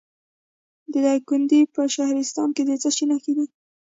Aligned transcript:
د 0.91 0.93
دایکنډي 1.05 1.61
په 1.73 1.81
شهرستان 1.95 2.47
کې 2.55 2.63
د 2.65 2.71
څه 2.81 2.89
شي 2.95 3.05
نښې 3.11 3.33
دي؟ 3.37 3.45